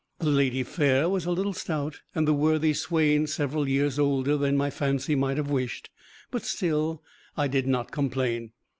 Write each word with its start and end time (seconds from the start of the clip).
The 0.17 0.31
ladye 0.31 0.63
faire 0.63 1.07
was 1.09 1.27
a 1.27 1.31
little 1.31 1.53
stout 1.53 2.01
and 2.15 2.27
the 2.27 2.33
worthy 2.33 2.73
swain 2.73 3.27
several 3.27 3.69
years 3.69 3.99
older 3.99 4.35
than 4.35 4.57
my 4.57 4.71
fancy 4.71 5.13
might 5.13 5.37
have 5.37 5.51
wished, 5.51 5.91
but 6.31 6.41
still 6.43 7.03
I 7.37 7.47
did 7.47 7.67
not 7.67 7.91
complain. 7.91 8.51